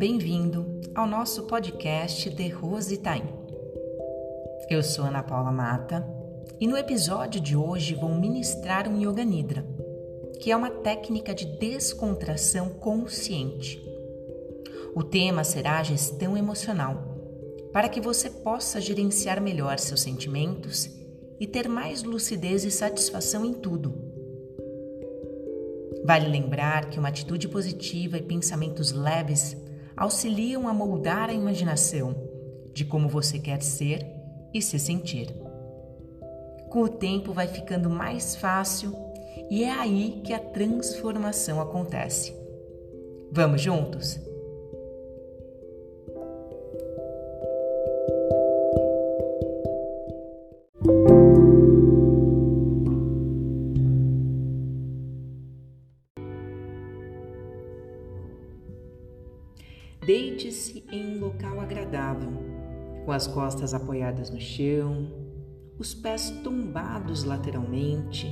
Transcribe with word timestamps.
Bem-vindo 0.00 0.80
ao 0.94 1.06
nosso 1.06 1.42
podcast 1.42 2.30
The 2.30 2.48
Rose 2.48 2.96
Time. 2.96 3.28
Eu 4.70 4.82
sou 4.82 5.04
Ana 5.04 5.22
Paula 5.22 5.52
Mata 5.52 6.08
e 6.58 6.66
no 6.66 6.74
episódio 6.74 7.38
de 7.38 7.54
hoje 7.54 7.94
vou 7.94 8.14
ministrar 8.14 8.88
um 8.88 8.98
Yoga 8.98 9.22
Nidra, 9.22 9.62
que 10.40 10.50
é 10.50 10.56
uma 10.56 10.70
técnica 10.70 11.34
de 11.34 11.44
descontração 11.58 12.70
consciente. 12.70 13.78
O 14.96 15.02
tema 15.02 15.44
será 15.44 15.82
gestão 15.82 16.34
emocional, 16.34 16.96
para 17.70 17.90
que 17.90 18.00
você 18.00 18.30
possa 18.30 18.80
gerenciar 18.80 19.38
melhor 19.38 19.78
seus 19.78 20.00
sentimentos 20.00 20.88
e 21.38 21.46
ter 21.46 21.68
mais 21.68 22.02
lucidez 22.04 22.64
e 22.64 22.70
satisfação 22.70 23.44
em 23.44 23.52
tudo 23.52 24.08
Vale 26.10 26.26
lembrar 26.26 26.88
que 26.90 26.98
uma 26.98 27.08
atitude 27.08 27.46
positiva 27.46 28.18
e 28.18 28.22
pensamentos 28.22 28.90
leves 28.90 29.56
auxiliam 30.00 30.66
a 30.66 30.72
moldar 30.72 31.28
a 31.28 31.34
imaginação 31.34 32.16
de 32.72 32.86
como 32.86 33.06
você 33.06 33.38
quer 33.38 33.62
ser 33.62 34.06
e 34.52 34.62
se 34.62 34.78
sentir. 34.78 35.28
Com 36.70 36.84
o 36.84 36.88
tempo 36.88 37.34
vai 37.34 37.46
ficando 37.46 37.90
mais 37.90 38.34
fácil 38.34 38.96
e 39.50 39.62
é 39.62 39.70
aí 39.70 40.22
que 40.24 40.32
a 40.32 40.38
transformação 40.38 41.60
acontece. 41.60 42.34
Vamos 43.30 43.60
juntos? 43.60 44.18
Deite-se 60.40 60.82
em 60.90 61.18
um 61.18 61.20
local 61.20 61.60
agradável, 61.60 62.32
com 63.04 63.12
as 63.12 63.26
costas 63.26 63.74
apoiadas 63.74 64.30
no 64.30 64.40
chão, 64.40 65.12
os 65.78 65.92
pés 65.92 66.30
tombados 66.42 67.24
lateralmente, 67.24 68.26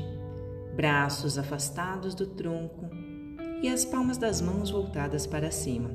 braços 0.74 1.36
afastados 1.36 2.14
do 2.14 2.26
tronco 2.26 2.88
e 3.62 3.68
as 3.68 3.84
palmas 3.84 4.16
das 4.16 4.40
mãos 4.40 4.70
voltadas 4.70 5.26
para 5.26 5.50
cima. 5.50 5.90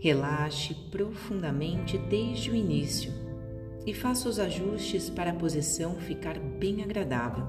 Relaxe 0.00 0.74
profundamente 0.90 1.96
desde 1.96 2.50
o 2.50 2.54
início 2.56 3.12
e 3.86 3.94
faça 3.94 4.28
os 4.28 4.40
ajustes 4.40 5.08
para 5.08 5.30
a 5.30 5.36
posição 5.36 5.94
ficar 6.00 6.36
bem 6.36 6.82
agradável. 6.82 7.46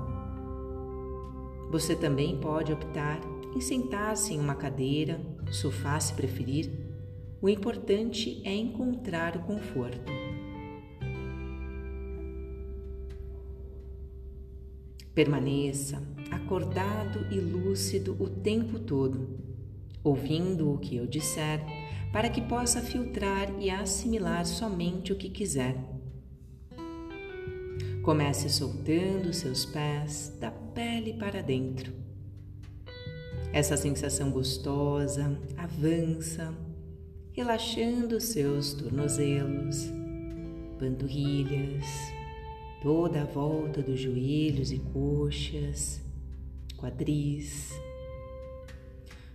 Você 1.71 1.95
também 1.95 2.39
pode 2.39 2.71
optar 2.71 3.19
em 3.55 3.61
sentar-se 3.61 4.33
em 4.33 4.39
uma 4.39 4.53
cadeira, 4.53 5.21
sofá 5.49 5.97
se 5.97 6.13
preferir, 6.13 6.69
o 7.41 7.47
importante 7.47 8.41
é 8.43 8.53
encontrar 8.53 9.37
o 9.37 9.43
conforto. 9.43 10.11
Permaneça 15.13 16.03
acordado 16.29 17.25
e 17.31 17.39
lúcido 17.39 18.17
o 18.19 18.29
tempo 18.29 18.77
todo, 18.77 19.39
ouvindo 20.03 20.73
o 20.73 20.77
que 20.77 20.97
eu 20.97 21.07
disser, 21.07 21.63
para 22.11 22.29
que 22.29 22.41
possa 22.41 22.81
filtrar 22.81 23.49
e 23.57 23.69
assimilar 23.69 24.45
somente 24.45 25.13
o 25.13 25.15
que 25.15 25.29
quiser. 25.29 25.77
Comece 28.03 28.49
soltando 28.49 29.31
seus 29.33 29.65
pés 29.65 30.37
da 30.39 30.51
pele 30.51 31.13
para 31.13 31.41
dentro 31.41 32.04
essa 33.55 33.77
sensação 33.77 34.31
gostosa 34.31 35.39
avança, 35.55 36.53
relaxando 37.31 38.19
seus 38.19 38.73
tornozelos, 38.73 39.89
panturrilhas, 40.77 41.85
toda 42.83 43.21
a 43.21 43.25
volta 43.25 43.81
dos 43.81 43.97
joelhos 43.97 44.73
e 44.73 44.79
coxas, 44.79 46.01
quadris. 46.75 47.71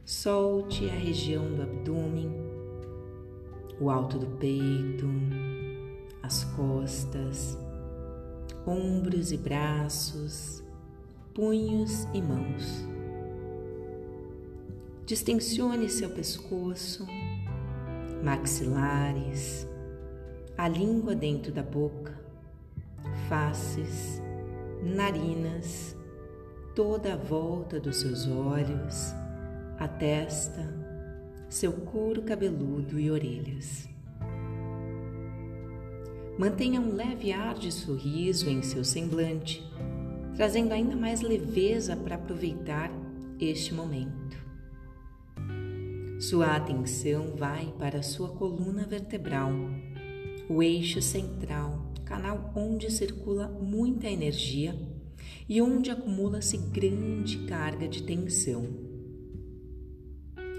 Solte 0.05 0.84
a 0.91 0.94
região 0.94 1.55
do 1.55 1.62
abdômen, 1.62 2.31
o 3.81 3.89
alto 3.89 4.19
do 4.19 4.27
peito, 4.37 5.09
as 6.23 6.44
costas, 6.44 7.56
ombros 8.67 9.33
e 9.33 9.39
braços, 9.39 10.62
punhos 11.33 12.06
e 12.12 12.21
mãos. 12.21 12.90
Distensione 15.10 15.88
seu 15.88 16.09
pescoço, 16.09 17.04
maxilares, 18.22 19.66
a 20.56 20.69
língua 20.69 21.16
dentro 21.16 21.50
da 21.50 21.65
boca, 21.65 22.16
faces, 23.28 24.22
narinas, 24.81 25.97
toda 26.76 27.15
a 27.15 27.16
volta 27.16 27.81
dos 27.81 27.97
seus 27.97 28.28
olhos, 28.28 29.12
a 29.81 29.88
testa, 29.88 30.65
seu 31.49 31.72
couro 31.72 32.22
cabeludo 32.22 33.00
e 33.00 33.10
orelhas. 33.10 33.88
Mantenha 36.38 36.81
um 36.81 36.94
leve 36.94 37.32
ar 37.32 37.56
de 37.56 37.72
sorriso 37.72 38.49
em 38.49 38.62
seu 38.62 38.84
semblante, 38.84 39.60
trazendo 40.37 40.70
ainda 40.70 40.94
mais 40.94 41.20
leveza 41.20 41.97
para 41.97 42.15
aproveitar 42.15 42.93
este 43.41 43.75
momento. 43.75 44.40
Sua 46.20 46.54
atenção 46.54 47.34
vai 47.34 47.72
para 47.78 48.03
sua 48.03 48.28
coluna 48.28 48.84
vertebral, 48.84 49.53
o 50.50 50.62
eixo 50.62 51.00
central, 51.00 51.94
canal 52.04 52.53
onde 52.54 52.91
circula 52.91 53.48
muita 53.48 54.06
energia 54.06 54.78
e 55.48 55.62
onde 55.62 55.91
acumula-se 55.91 56.58
grande 56.58 57.38
carga 57.47 57.88
de 57.88 58.03
tensão. 58.03 58.69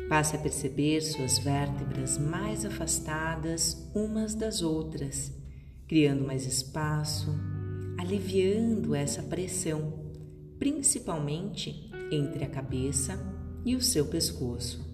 Passe 0.09 0.35
a 0.35 0.39
perceber 0.39 0.99
suas 1.01 1.37
vértebras 1.37 2.17
mais 2.17 2.65
afastadas 2.65 3.87
umas 3.93 4.33
das 4.33 4.63
outras, 4.63 5.31
criando 5.87 6.25
mais 6.25 6.47
espaço, 6.47 7.29
aliviando 7.99 8.95
essa 8.95 9.21
pressão, 9.21 9.93
principalmente 10.57 11.87
entre 12.11 12.45
a 12.45 12.49
cabeça 12.49 13.15
e 13.63 13.75
o 13.75 13.81
seu 13.81 14.07
pescoço. 14.07 14.90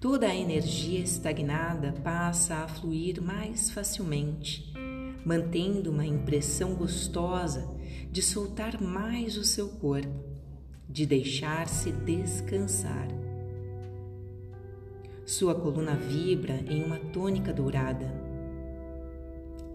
Toda 0.00 0.28
a 0.28 0.34
energia 0.34 0.98
estagnada 0.98 1.92
passa 2.02 2.54
a 2.54 2.68
fluir 2.68 3.20
mais 3.20 3.70
facilmente, 3.70 4.72
mantendo 5.26 5.90
uma 5.90 6.06
impressão 6.06 6.74
gostosa 6.74 7.70
de 8.10 8.22
soltar 8.22 8.80
mais 8.80 9.36
o 9.36 9.44
seu 9.44 9.68
corpo, 9.68 10.24
de 10.88 11.04
deixar-se 11.04 11.92
descansar. 11.92 13.08
Sua 15.26 15.54
coluna 15.54 15.94
vibra 15.96 16.54
em 16.66 16.82
uma 16.82 16.98
tônica 16.98 17.52
dourada. 17.52 18.10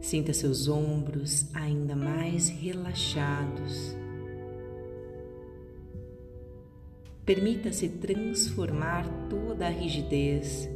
Sinta 0.02 0.34
seus 0.34 0.68
ombros 0.68 1.54
ainda 1.54 1.96
mais 1.96 2.50
relaxados 2.50 3.96
Permita-se 7.26 7.90
transformar 7.90 9.04
toda 9.28 9.66
a 9.66 9.70
rigidez, 9.70 10.70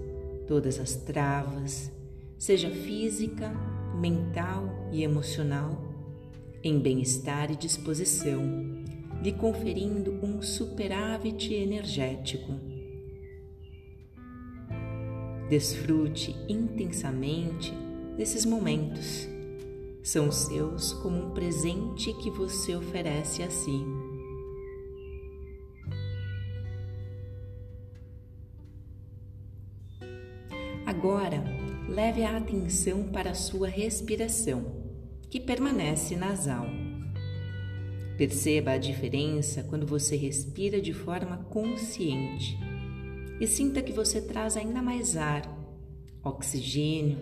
todas 0.47 0.79
as 0.79 0.95
travas, 0.95 1.91
seja 2.39 2.71
física, 2.71 3.53
mental 3.95 4.89
e 4.91 5.03
emocional, 5.03 5.79
em 6.63 6.79
bem-estar 6.79 7.51
e 7.51 7.55
disposição, 7.55 8.41
lhe 9.21 9.31
conferindo 9.31 10.13
um 10.25 10.41
superávit 10.41 11.53
energético. 11.53 12.51
Desfrute 15.49 16.35
intensamente 16.49 17.71
desses 18.17 18.43
momentos. 18.43 19.27
São 20.01 20.31
seus 20.31 20.93
como 20.93 21.27
um 21.27 21.29
presente 21.31 22.11
que 22.13 22.31
você 22.31 22.75
oferece 22.75 23.43
a 23.43 23.51
si. 23.51 24.08
Agora, 30.99 31.41
leve 31.87 32.25
a 32.25 32.35
atenção 32.35 33.03
para 33.03 33.31
a 33.31 33.33
sua 33.33 33.69
respiração, 33.69 34.65
que 35.29 35.39
permanece 35.39 36.13
nasal. 36.17 36.65
Perceba 38.17 38.71
a 38.71 38.77
diferença 38.77 39.63
quando 39.63 39.87
você 39.87 40.17
respira 40.17 40.81
de 40.81 40.91
forma 40.91 41.37
consciente 41.49 42.59
e 43.39 43.47
sinta 43.47 43.81
que 43.81 43.93
você 43.93 44.19
traz 44.19 44.57
ainda 44.57 44.81
mais 44.81 45.15
ar, 45.15 45.43
oxigênio 46.21 47.19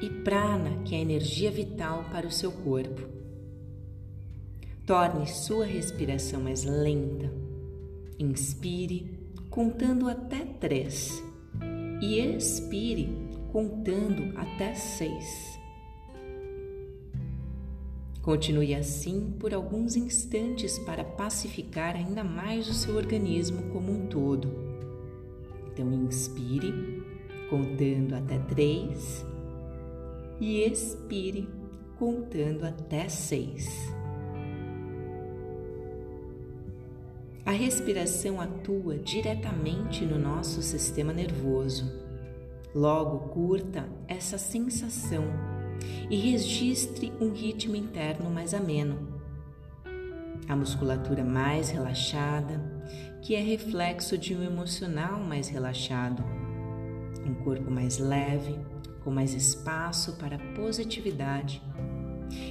e 0.00 0.08
prana, 0.08 0.84
que 0.84 0.94
é 0.94 0.98
a 0.98 1.02
energia 1.02 1.50
vital 1.50 2.04
para 2.12 2.24
o 2.24 2.30
seu 2.30 2.52
corpo. 2.52 3.02
Torne 4.86 5.26
sua 5.26 5.66
respiração 5.66 6.40
mais 6.40 6.62
lenta. 6.62 7.32
Inspire 8.16 9.10
contando 9.50 10.08
até 10.08 10.44
três 10.60 11.26
e 12.00 12.18
expire 12.18 13.08
contando 13.52 14.36
até 14.36 14.74
seis. 14.74 15.58
Continue 18.22 18.74
assim 18.74 19.34
por 19.38 19.54
alguns 19.54 19.96
instantes 19.96 20.78
para 20.80 21.02
pacificar 21.02 21.96
ainda 21.96 22.22
mais 22.22 22.68
o 22.68 22.74
seu 22.74 22.96
organismo 22.96 23.70
como 23.72 23.90
um 23.90 24.06
todo. 24.06 24.52
Então, 25.66 25.90
inspire, 25.92 27.02
contando 27.48 28.14
até 28.14 28.38
três, 28.40 29.24
e 30.40 30.62
expire, 30.62 31.48
contando 31.98 32.64
até 32.64 33.08
seis. 33.08 33.92
A 37.48 37.50
respiração 37.50 38.42
atua 38.42 38.98
diretamente 38.98 40.04
no 40.04 40.18
nosso 40.18 40.60
sistema 40.60 41.14
nervoso. 41.14 41.90
Logo, 42.74 43.30
curta 43.30 43.88
essa 44.06 44.36
sensação 44.36 45.24
e 46.10 46.16
registre 46.18 47.10
um 47.18 47.32
ritmo 47.32 47.74
interno 47.74 48.28
mais 48.28 48.52
ameno. 48.52 49.18
A 50.46 50.54
musculatura 50.54 51.24
mais 51.24 51.70
relaxada, 51.70 52.60
que 53.22 53.34
é 53.34 53.40
reflexo 53.40 54.18
de 54.18 54.36
um 54.36 54.42
emocional 54.42 55.18
mais 55.18 55.48
relaxado. 55.48 56.22
Um 57.26 57.32
corpo 57.32 57.70
mais 57.70 57.96
leve, 57.96 58.58
com 59.02 59.10
mais 59.10 59.32
espaço 59.32 60.18
para 60.18 60.38
positividade. 60.54 61.62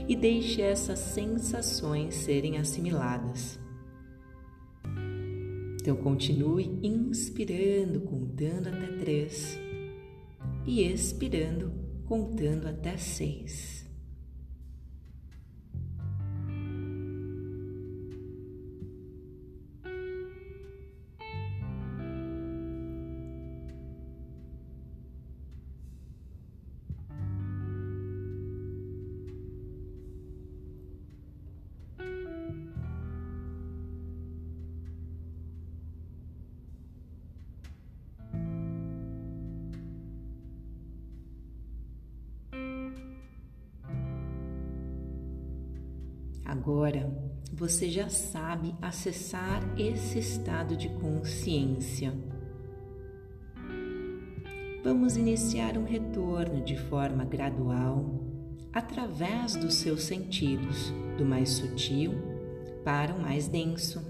E 0.07 0.15
deixe 0.15 0.59
essas 0.59 0.97
sensações 0.97 2.15
serem 2.15 2.57
assimiladas. 2.57 3.59
Então 5.87 5.95
continue 6.03 6.65
inspirando, 6.83 8.01
contando 8.01 8.67
até 8.67 8.87
três, 8.97 9.57
e 10.65 10.83
expirando, 10.83 11.71
contando 12.05 12.67
até 12.67 12.97
seis. 12.97 13.86
Agora 46.57 47.07
você 47.53 47.87
já 47.87 48.09
sabe 48.09 48.73
acessar 48.81 49.61
esse 49.77 50.17
estado 50.17 50.75
de 50.75 50.89
consciência. 50.89 52.11
Vamos 54.83 55.15
iniciar 55.15 55.77
um 55.77 55.83
retorno 55.83 56.63
de 56.63 56.75
forma 56.75 57.23
gradual 57.25 58.03
através 58.73 59.55
dos 59.55 59.75
seus 59.75 60.03
sentidos, 60.03 60.91
do 61.15 61.23
mais 61.23 61.49
sutil 61.49 62.13
para 62.83 63.13
o 63.13 63.21
mais 63.21 63.47
denso. 63.47 64.03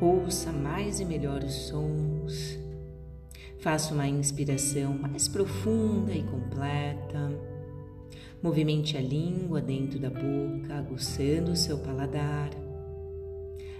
Ouça 0.00 0.50
mais 0.52 1.00
e 1.00 1.04
melhor 1.04 1.44
os 1.44 1.68
sons. 1.68 2.58
Faça 3.60 3.92
uma 3.92 4.08
inspiração 4.08 4.96
mais 4.98 5.28
profunda 5.28 6.12
e 6.12 6.22
completa 6.22 7.53
Movimente 8.44 8.98
a 8.98 9.00
língua 9.00 9.58
dentro 9.62 9.98
da 9.98 10.10
boca, 10.10 10.74
aguçando 10.74 11.52
o 11.52 11.56
seu 11.56 11.78
paladar. 11.78 12.50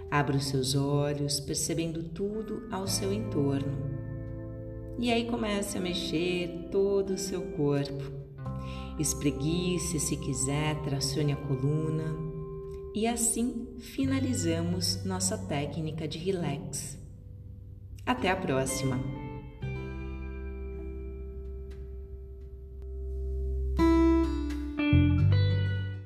Abra 0.09 0.37
os 0.37 0.45
seus 0.45 0.73
olhos, 0.73 1.39
percebendo 1.39 2.01
tudo 2.01 2.67
ao 2.71 2.87
seu 2.87 3.13
entorno. 3.13 3.77
E 4.97 5.11
aí 5.11 5.25
comece 5.25 5.77
a 5.77 5.81
mexer 5.81 6.69
todo 6.71 7.11
o 7.11 7.17
seu 7.17 7.43
corpo. 7.51 8.11
Espreguice 8.97 9.99
se 9.99 10.17
quiser, 10.17 10.81
tracione 10.81 11.33
a 11.33 11.35
coluna. 11.35 12.17
E 12.95 13.05
assim 13.05 13.67
finalizamos 13.77 15.05
nossa 15.05 15.37
técnica 15.37 16.07
de 16.07 16.17
relax. 16.17 16.97
Até 18.03 18.31
a 18.31 18.35
próxima! 18.35 19.24